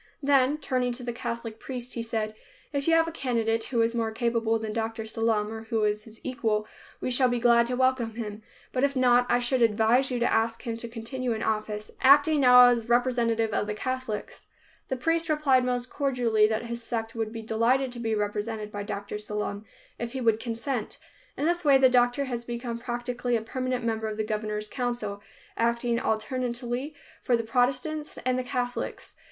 [0.23, 2.33] Then, turning to the Catholic priest, he said,
[2.73, 5.03] "If you have a candidate who is more capable than Dr.
[5.03, 6.65] Sallum or who is his equal,
[6.99, 8.41] we shall be glad to welcome him,
[8.71, 12.39] but if not, I should advise you to ask him to continue in office, acting
[12.39, 14.47] now as representative of the Catholics."
[14.87, 18.81] The priest replied most cordially that his sect would be delighted to be represented by
[18.81, 19.19] Dr.
[19.19, 19.65] Sallum,
[19.99, 20.97] if he would consent.
[21.37, 25.21] In this way the doctor has become practically a permanent member of the governor's council,
[25.57, 29.15] acting alternately for the Protestants and the Catholics.